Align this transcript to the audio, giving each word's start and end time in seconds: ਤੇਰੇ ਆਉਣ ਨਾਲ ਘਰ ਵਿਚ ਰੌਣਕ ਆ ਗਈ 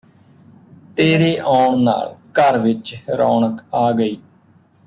ਤੇਰੇ 0.97 1.35
ਆਉਣ 1.37 1.83
ਨਾਲ 1.83 2.15
ਘਰ 2.39 2.57
ਵਿਚ 2.57 2.95
ਰੌਣਕ 3.09 3.61
ਆ 3.73 3.91
ਗਈ 3.91 4.17